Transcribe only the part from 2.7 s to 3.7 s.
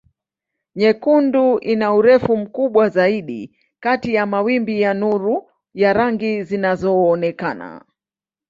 zaidi